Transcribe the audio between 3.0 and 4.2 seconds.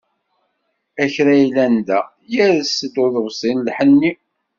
uḍebsi n lḥenni.